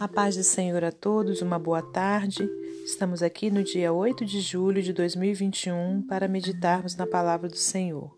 [0.00, 2.48] A paz do Senhor a todos, uma boa tarde.
[2.86, 8.10] Estamos aqui no dia 8 de julho de 2021 para meditarmos na palavra do Senhor.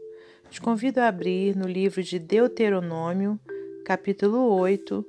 [0.49, 3.37] Te convido a abrir no livro de Deuteronômio,
[3.85, 5.05] capítulo 8.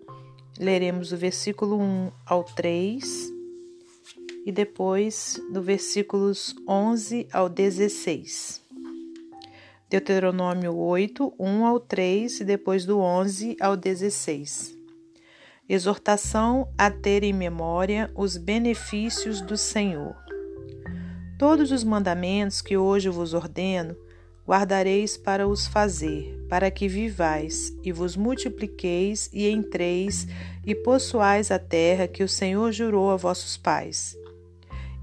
[0.60, 3.32] Leremos o versículo 1 ao 3
[4.44, 8.64] e depois do versículos 11 ao 16.
[9.92, 14.83] Deuteronômio 8, 1 ao 3 e depois do 11 ao 16.
[15.74, 20.16] Exortação a ter em memória os benefícios do Senhor.
[21.36, 23.98] Todos os mandamentos que hoje vos ordeno,
[24.48, 30.28] guardareis para os fazer, para que vivais e vos multipliqueis e entreis
[30.64, 34.16] e possuais a terra que o Senhor jurou a vossos pais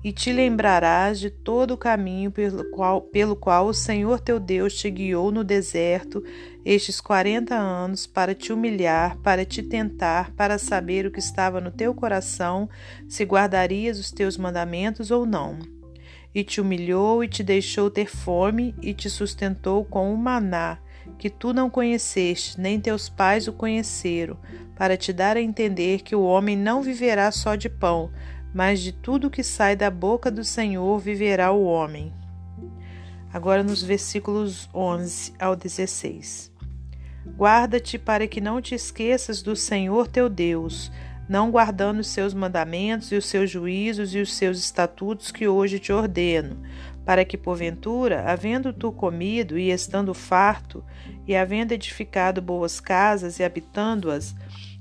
[0.02, 4.74] e te lembrarás de todo o caminho pelo qual, pelo qual o Senhor teu Deus
[4.74, 6.24] te guiou no deserto
[6.64, 11.70] estes quarenta anos para te humilhar, para te tentar, para saber o que estava no
[11.70, 12.68] teu coração,
[13.08, 15.58] se guardarias os teus mandamentos ou não.
[16.34, 20.78] E te humilhou e te deixou ter fome e te sustentou com o maná,
[21.18, 24.38] que tu não conheceste, nem teus pais o conheceram,
[24.76, 28.10] para te dar a entender que o homem não viverá só de pão,
[28.54, 32.12] mas de tudo que sai da boca do Senhor viverá o homem.
[33.32, 36.50] Agora nos versículos 11 ao 16.
[37.36, 40.90] Guarda-te para que não te esqueças do Senhor teu Deus,
[41.28, 45.78] não guardando os seus mandamentos e os seus juízos e os seus estatutos que hoje
[45.78, 46.60] te ordeno,
[47.04, 50.84] para que, porventura, havendo tu comido e estando farto,
[51.26, 54.34] e havendo edificado boas casas e habitando-as,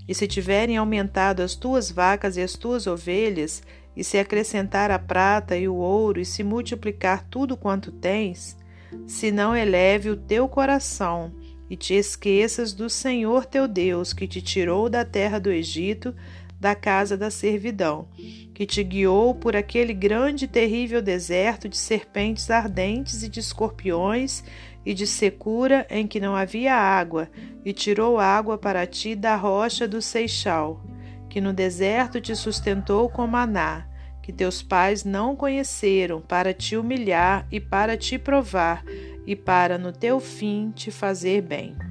[0.09, 3.61] e se tiverem aumentado as tuas vacas e as tuas ovelhas,
[3.95, 8.57] e se acrescentar a prata e o ouro, e se multiplicar tudo quanto tens,
[9.05, 11.31] se não eleve o teu coração,
[11.69, 16.15] e te esqueças do Senhor teu Deus, que te tirou da terra do Egito,
[16.59, 18.07] da casa da servidão,
[18.51, 24.43] que te guiou por aquele grande e terrível deserto de serpentes ardentes e de escorpiões
[24.85, 27.29] e de secura em que não havia água,
[27.63, 30.81] e tirou água para ti da rocha do Seixal,
[31.29, 33.85] que no deserto te sustentou com maná,
[34.21, 38.83] que teus pais não conheceram, para te humilhar e para te provar,
[39.25, 41.88] e para no teu fim te fazer bem.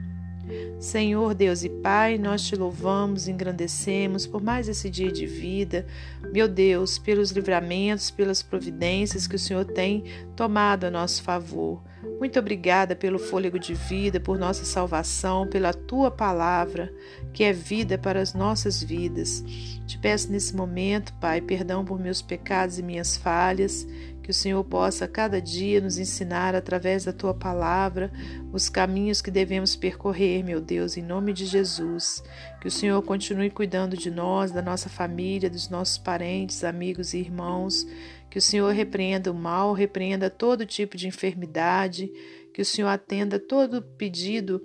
[0.79, 5.87] Senhor Deus e Pai, nós te louvamos, engrandecemos por mais esse dia de vida.
[6.33, 10.05] Meu Deus, pelos livramentos, pelas providências que o Senhor tem
[10.37, 11.83] tomado a nosso favor.
[12.19, 16.93] Muito obrigada pelo fôlego de vida, por nossa salvação, pela tua palavra,
[17.33, 19.45] que é vida para as nossas vidas.
[19.87, 23.87] Te peço nesse momento, Pai, perdão por meus pecados e minhas falhas,
[24.29, 28.13] que o Senhor possa cada dia nos ensinar através da tua palavra
[28.53, 32.23] os caminhos que devemos percorrer, meu Deus, em nome de Jesus.
[32.61, 37.21] Que o Senhor continue cuidando de nós, da nossa família, dos nossos parentes, amigos e
[37.21, 37.87] irmãos.
[38.29, 42.13] Que o Senhor repreenda o mal, repreenda todo tipo de enfermidade.
[42.53, 44.61] Que o Senhor atenda todo pedido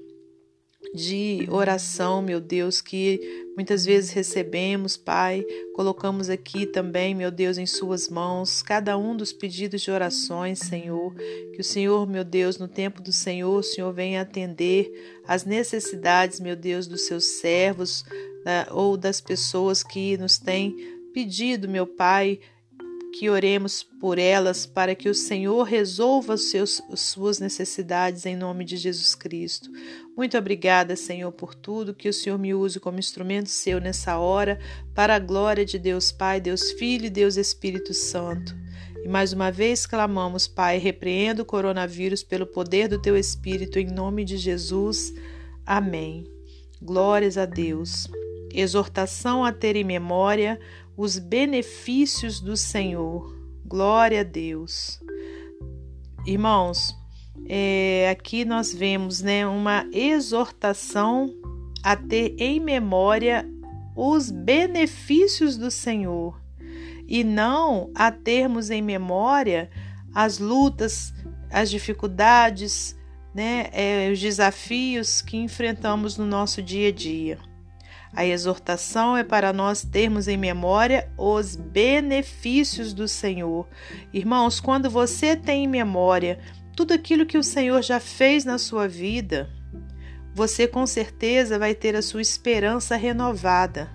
[0.93, 3.19] de oração, meu Deus, que
[3.55, 5.43] muitas vezes recebemos, Pai.
[5.75, 11.13] Colocamos aqui também, meu Deus, em Suas mãos, cada um dos pedidos de orações, Senhor.
[11.53, 14.91] Que o Senhor, meu Deus, no tempo do Senhor, o Senhor venha atender
[15.27, 18.03] as necessidades, meu Deus, dos seus servos
[18.71, 20.75] ou das pessoas que nos têm
[21.13, 22.39] pedido, meu Pai,
[23.13, 29.13] que oremos por elas para que o Senhor resolva suas necessidades em nome de Jesus
[29.13, 29.69] Cristo.
[30.17, 34.59] Muito obrigada, Senhor, por tudo, que o Senhor me use como instrumento seu nessa hora,
[34.95, 38.55] para a glória de Deus Pai, Deus Filho e Deus Espírito Santo.
[39.03, 43.85] E mais uma vez clamamos, Pai, repreenda o coronavírus pelo poder do teu Espírito, em
[43.85, 45.13] nome de Jesus.
[45.65, 46.25] Amém.
[46.81, 48.07] Glórias a Deus.
[48.51, 50.59] Exortação a ter em memória
[50.95, 53.35] os benefícios do Senhor.
[53.65, 54.99] Glória a Deus.
[56.25, 56.95] Irmãos,
[57.47, 61.33] é, aqui nós vemos né, uma exortação
[61.83, 63.49] a ter em memória
[63.95, 66.41] os benefícios do Senhor
[67.07, 69.69] e não a termos em memória
[70.13, 71.13] as lutas,
[71.51, 72.95] as dificuldades,
[73.33, 77.52] né, é, os desafios que enfrentamos no nosso dia a dia.
[78.15, 83.67] A exortação é para nós termos em memória os benefícios do Senhor.
[84.13, 86.39] Irmãos, quando você tem em memória
[86.75, 89.49] tudo aquilo que o Senhor já fez na sua vida,
[90.33, 93.89] você com certeza vai ter a sua esperança renovada.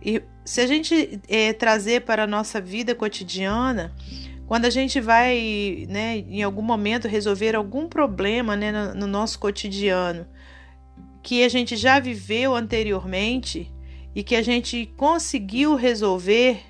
[0.00, 3.92] E se a gente é, trazer para a nossa vida cotidiana,
[4.46, 9.38] quando a gente vai, né, em algum momento resolver algum problema né, no, no nosso
[9.40, 10.26] cotidiano,
[11.26, 13.68] que a gente já viveu anteriormente
[14.14, 16.62] e que a gente conseguiu resolver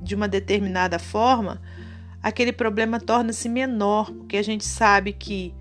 [0.00, 1.60] de uma determinada forma,
[2.22, 5.54] aquele problema torna-se menor, porque a gente sabe que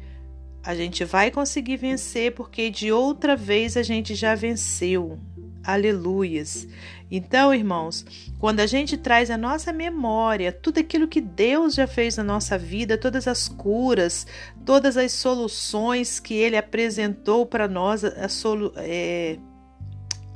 [0.63, 5.19] a gente vai conseguir vencer porque de outra vez a gente já venceu.
[5.63, 6.67] Aleluias.
[7.11, 8.05] Então, irmãos,
[8.37, 12.57] quando a gente traz a nossa memória tudo aquilo que Deus já fez na nossa
[12.57, 14.27] vida, todas as curas,
[14.65, 19.37] todas as soluções que Ele apresentou para nós, a solu é,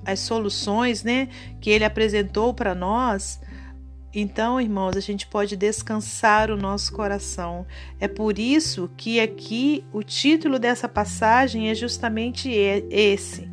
[0.06, 1.30] as soluções né,
[1.62, 3.40] que Ele apresentou para nós,
[4.16, 7.66] então, irmãos, a gente pode descansar o nosso coração.
[8.00, 13.50] É por isso que aqui o título dessa passagem é justamente esse,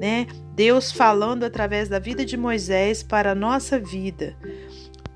[0.00, 0.26] né?
[0.60, 4.36] Deus falando através da vida de Moisés para a nossa vida.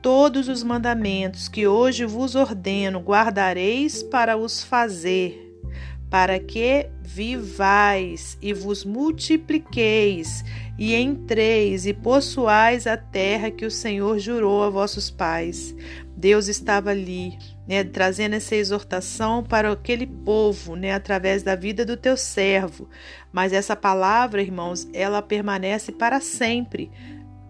[0.00, 5.54] Todos os mandamentos que hoje vos ordeno guardareis para os fazer,
[6.08, 10.42] para que vivais e vos multipliqueis
[10.78, 15.76] e entreis e possuais a terra que o Senhor jurou a vossos pais.
[16.24, 17.38] Deus estava ali,
[17.68, 22.88] né, trazendo essa exortação para aquele povo, né, através da vida do teu servo.
[23.30, 26.90] Mas essa palavra, irmãos, ela permanece para sempre.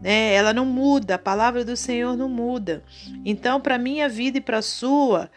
[0.02, 0.34] Né?
[0.34, 2.82] Ela não muda, a palavra do Senhor não muda.
[3.24, 5.30] Então, para minha vida e para a sua,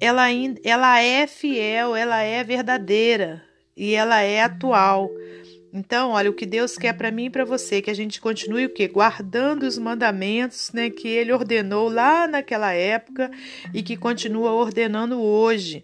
[0.00, 0.28] ela,
[0.64, 3.42] ela é fiel, ela é verdadeira
[3.76, 5.10] e ela é atual.
[5.72, 8.66] Então, olha, o que Deus quer para mim e para você, que a gente continue
[8.66, 8.86] o quê?
[8.86, 13.30] Guardando os mandamentos, né, que ele ordenou lá naquela época
[13.72, 15.82] e que continua ordenando hoje,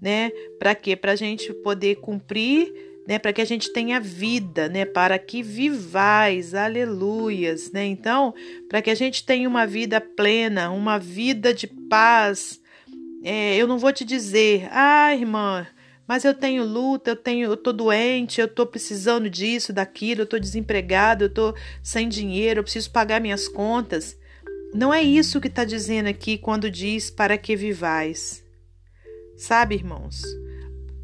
[0.00, 0.30] né?
[0.58, 0.94] Para quê?
[0.94, 2.70] Para a gente poder cumprir,
[3.08, 7.86] né, para que a gente tenha vida, né, para que vivais, aleluias, né?
[7.86, 8.34] Então,
[8.68, 12.60] para que a gente tenha uma vida plena, uma vida de paz,
[13.22, 15.66] é, eu não vou te dizer, ah, irmã,
[16.10, 20.26] mas eu tenho luta, eu tenho, eu tô doente, eu tô precisando disso, daquilo, eu
[20.26, 21.54] tô desempregado, eu tô
[21.84, 24.18] sem dinheiro, eu preciso pagar minhas contas.
[24.74, 28.42] Não é isso que está dizendo aqui quando diz para que vivais.
[29.36, 30.20] Sabe, irmãos?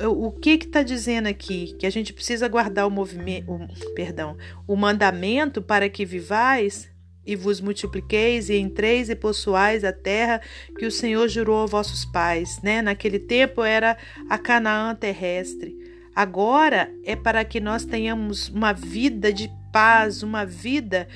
[0.03, 1.77] O que está dizendo aqui?
[1.79, 4.37] Que a gente precisa guardar o movimento, o, perdão,
[4.67, 6.91] o mandamento para que vivais?
[7.27, 10.41] E vos multipliqueis e entreis e possuais a terra
[10.79, 12.81] que o Senhor jurou a vossos pais, né?
[12.81, 13.97] Naquele tempo era
[14.31, 15.77] a Canaã terrestre.
[16.15, 21.07] Agora é para que nós tenhamos uma vida de paz, uma vida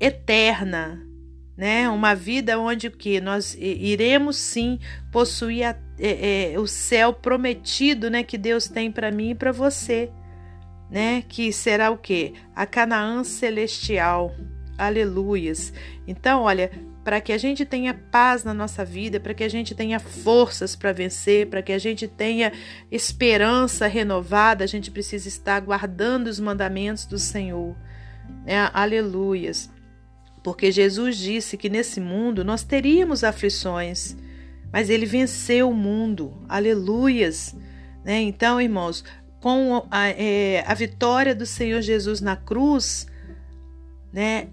[0.00, 1.04] eterna,
[1.56, 1.88] né?
[1.90, 4.78] Uma vida onde que nós iremos sim
[5.12, 8.22] possuir a, é, é, o céu prometido, né?
[8.22, 10.10] Que Deus tem para mim e para você,
[10.88, 11.22] né?
[11.28, 12.32] Que será o que?
[12.54, 14.34] A Canaã celestial.
[14.78, 15.72] Aleluias.
[16.06, 16.70] Então, olha,
[17.02, 20.76] para que a gente tenha paz na nossa vida, para que a gente tenha forças
[20.76, 22.52] para vencer, para que a gente tenha
[22.90, 27.74] esperança renovada, a gente precisa estar guardando os mandamentos do Senhor.
[28.46, 29.68] É, aleluias.
[30.44, 34.16] Porque Jesus disse que nesse mundo nós teríamos aflições,
[34.72, 36.44] mas ele venceu o mundo.
[36.48, 37.56] Aleluias.
[38.04, 38.20] Né?
[38.20, 39.02] Então, irmãos,
[39.40, 43.06] com a, é, a vitória do Senhor Jesus na cruz,
[44.12, 44.48] né,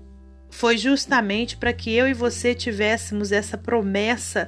[0.56, 4.48] foi justamente para que eu e você tivéssemos essa promessa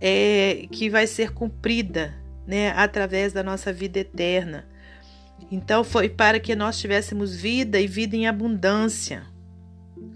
[0.00, 2.14] é, que vai ser cumprida
[2.46, 4.64] né, através da nossa vida eterna.
[5.50, 9.24] Então foi para que nós tivéssemos vida e vida em abundância.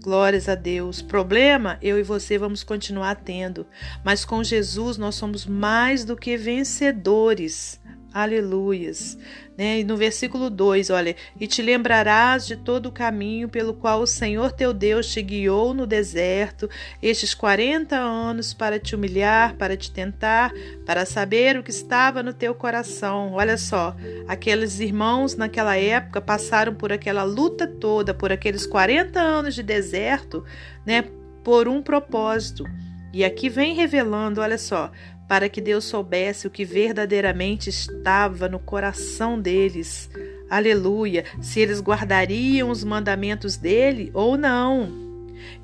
[0.01, 1.01] Glórias a Deus.
[1.01, 3.67] Problema, eu e você vamos continuar tendo,
[4.03, 7.81] mas com Jesus nós somos mais do que vencedores.
[8.13, 9.17] Aleluias.
[9.57, 9.79] Né?
[9.79, 14.07] E no versículo 2, olha: E te lembrarás de todo o caminho pelo qual o
[14.07, 16.69] Senhor teu Deus te guiou no deserto
[17.01, 20.51] estes 40 anos para te humilhar, para te tentar,
[20.85, 23.33] para saber o que estava no teu coração.
[23.33, 23.95] Olha só,
[24.27, 30.45] aqueles irmãos naquela época passaram por aquela luta toda, por aqueles 40 anos de deserto,
[30.85, 31.03] né?
[31.43, 32.63] Por um propósito.
[33.13, 34.91] E aqui vem revelando, olha só,
[35.27, 40.09] para que Deus soubesse o que verdadeiramente estava no coração deles.
[40.49, 41.25] Aleluia!
[41.41, 44.91] Se eles guardariam os mandamentos dele ou não.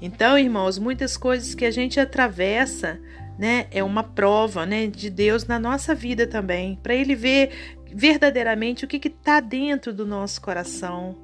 [0.01, 2.99] Então, irmãos, muitas coisas que a gente atravessa,
[3.37, 8.85] né, é uma prova, né, de Deus na nossa vida também, para ele ver verdadeiramente
[8.85, 11.17] o que está dentro do nosso coração.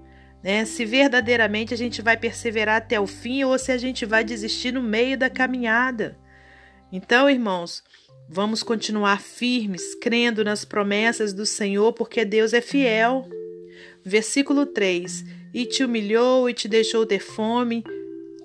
[0.43, 0.63] Né?
[0.63, 4.71] Se verdadeiramente a gente vai perseverar até o fim ou se a gente vai desistir
[4.71, 6.17] no meio da caminhada.
[6.91, 7.83] Então, irmãos,
[8.27, 13.29] Vamos continuar firmes, crendo nas promessas do Senhor, porque Deus é fiel.
[14.03, 17.83] Versículo 3: E te humilhou e te deixou ter fome.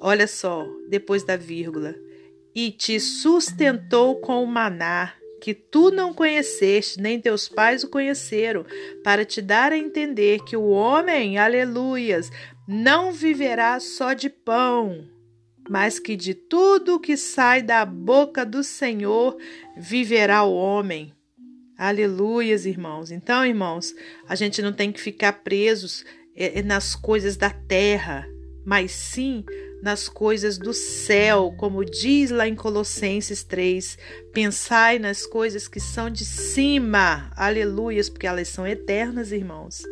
[0.01, 1.95] Olha só, depois da vírgula.
[2.55, 8.67] E te sustentou com o maná, que tu não conheceste, nem teus pais o conheceram,
[9.03, 12.31] para te dar a entender que o homem, aleluias,
[12.69, 15.09] não viverá só de pão,
[15.71, 19.37] mas que de tudo que sai da boca do Senhor
[19.77, 21.13] viverá o homem.
[21.79, 23.13] Aleluias, irmãos.
[23.13, 23.95] Então, irmãos,
[24.29, 28.27] a gente não tem que ficar presos eh, nas coisas da terra,
[28.67, 29.45] mas sim
[29.81, 33.97] nas coisas do céu, como diz lá em Colossenses 3.
[34.33, 39.83] Pensai nas coisas que são de cima, aleluias, porque elas são eternas, irmãos.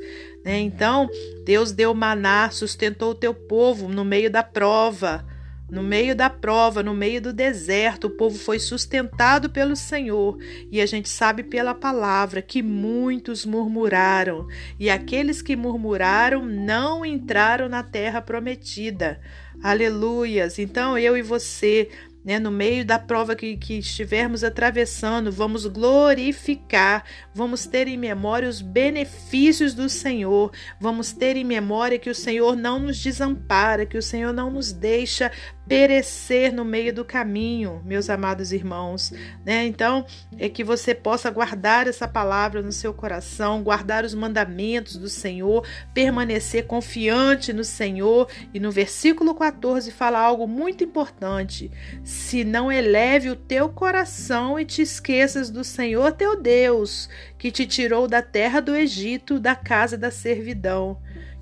[0.44, 0.58] Né?
[0.58, 1.08] Então,
[1.44, 5.25] Deus deu maná, sustentou o teu povo no meio da prova.
[5.70, 10.38] No meio da prova, no meio do deserto, o povo foi sustentado pelo Senhor,
[10.72, 14.46] e a gente sabe pela palavra que muitos murmuraram,
[14.80, 19.20] e aqueles que murmuraram não entraram na terra prometida.
[19.62, 20.58] Aleluias!
[20.58, 21.90] Então eu e você
[22.25, 28.48] né, no meio da prova que, que estivermos atravessando, vamos glorificar, vamos ter em memória
[28.48, 33.96] os benefícios do Senhor, vamos ter em memória que o Senhor não nos desampara, que
[33.96, 35.30] o Senhor não nos deixa
[35.68, 39.12] perecer no meio do caminho, meus amados irmãos,
[39.44, 39.66] né?
[39.66, 40.06] Então,
[40.38, 45.66] é que você possa guardar essa palavra no seu coração, guardar os mandamentos do Senhor,
[45.92, 48.28] permanecer confiante no Senhor.
[48.54, 51.70] E no versículo 14 fala algo muito importante:
[52.18, 57.08] se não eleve o teu coração e te esqueças do Senhor teu Deus,
[57.38, 60.98] que te tirou da terra do Egito, da casa da servidão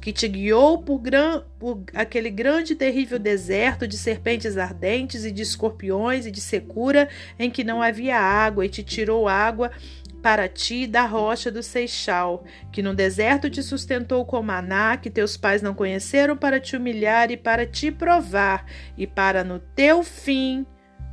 [0.07, 5.33] que te guiou por, gran, por aquele grande e terrível deserto de serpentes ardentes e
[5.33, 9.73] de escorpiões e de secura em que não havia água, e te tirou água
[10.27, 12.43] para ti da rocha do Seixal,
[12.73, 17.31] que no deserto te sustentou com maná, que teus pais não conheceram, para te humilhar
[17.31, 18.67] e para te provar,
[18.99, 20.67] e para no teu fim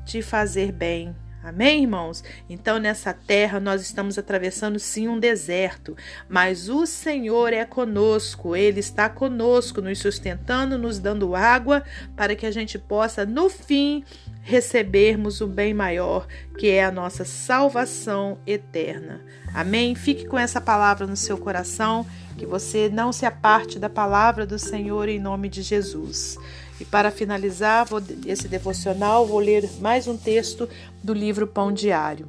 [0.03, 1.15] te fazer bem.
[1.43, 2.23] Amém, irmãos?
[2.49, 5.93] Então, nessa terra, nós estamos atravessando sim um deserto,
[6.29, 11.83] mas o Senhor é conosco, Ele está conosco, nos sustentando, nos dando água,
[12.15, 14.05] para que a gente possa, no fim,
[14.41, 19.19] recebermos o bem maior, que é a nossa salvação eterna.
[19.53, 19.95] Amém?
[19.95, 22.05] Fique com essa palavra no seu coração,
[22.37, 26.37] que você não se aparte da palavra do Senhor em nome de Jesus.
[26.83, 30.67] E para finalizar vou, esse devocional, vou ler mais um texto
[31.01, 32.27] do livro Pão Diário.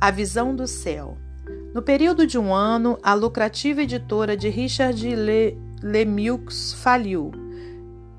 [0.00, 1.14] A Visão do Céu.
[1.74, 7.30] No período de um ano, a lucrativa editora de Richard Le, Lemieux faliu.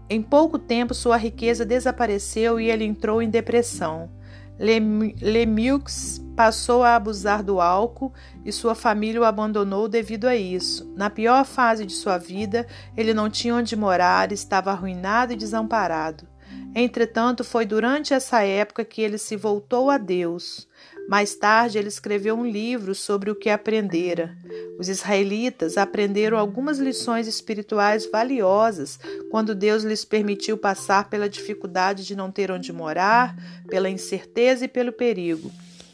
[0.08, 4.12] Em pouco tempo, sua riqueza desapareceu e ele entrou em depressão.
[4.60, 8.14] Lemieux passou a abusar do álcool
[8.46, 10.94] e sua família o abandonou devido a isso.
[10.96, 16.28] Na pior fase de sua vida, ele não tinha onde morar, estava arruinado e desamparado.
[16.76, 20.68] Entretanto, foi durante essa época que ele se voltou a Deus.
[21.10, 24.38] Mais tarde, ele escreveu um livro sobre o que aprendera.
[24.78, 29.00] Os israelitas aprenderam algumas lições espirituais valiosas
[29.32, 33.36] quando Deus lhes permitiu passar pela dificuldade de não ter onde morar,
[33.68, 35.52] pela incerteza e pelo perigo.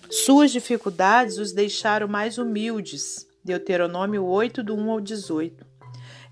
[0.10, 3.26] Suas dificuldades os deixaram mais humildes.
[3.42, 5.66] Deuteronômio 8, do 1 ao 18.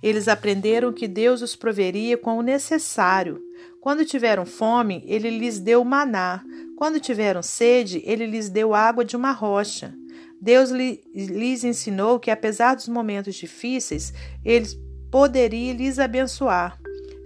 [0.02, 3.42] Eles aprenderam que Deus os proveria com o necessário.
[3.80, 6.44] Quando tiveram fome, ele lhes deu maná.
[6.84, 9.94] Quando tiveram sede, ele lhes deu água de uma rocha.
[10.42, 14.14] Deus lhes ensinou que, apesar dos momentos difíceis,
[14.44, 14.78] eles
[15.10, 16.78] poderia lhes abençoar.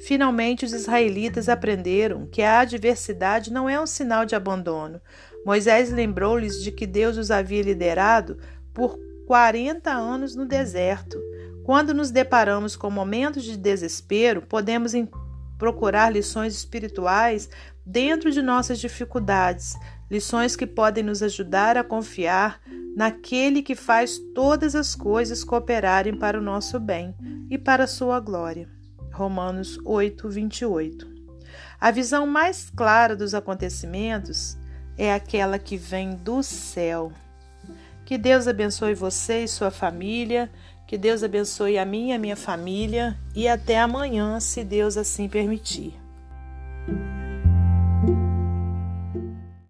[0.06, 5.02] Finalmente, os israelitas aprenderam que a adversidade não é um sinal de abandono.
[5.44, 8.38] Moisés lembrou-lhes de que Deus os havia liderado
[8.76, 11.18] por 40 anos no deserto.
[11.64, 14.94] Quando nos deparamos com momentos de desespero, podemos
[15.58, 17.50] procurar lições espirituais
[17.88, 19.74] dentro de nossas dificuldades,
[20.12, 22.60] lições que podem nos ajudar a confiar
[22.94, 27.15] naquele que faz todas as coisas cooperarem para o nosso bem
[27.50, 28.67] e para a sua glória.
[29.13, 31.08] Romanos 8, 28.
[31.79, 34.58] A visão mais clara dos acontecimentos
[34.98, 37.13] é aquela que vem do céu.
[38.03, 40.51] Que Deus abençoe você e sua família,
[40.86, 45.29] que Deus abençoe a mim e a minha família, e até amanhã, se Deus assim
[45.29, 45.94] permitir.